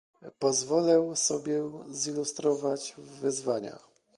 Pozwolę 0.39 1.15
sobie 1.15 1.63
zilustrować 1.91 2.95
wyzwania 2.97 3.79